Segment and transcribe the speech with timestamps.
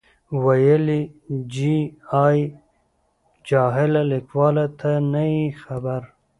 [0.43, 0.87] ویې ویل،
[1.53, 1.73] چې
[2.23, 2.39] آی
[3.47, 6.01] جاهله کلیواله ته نه یې خبر.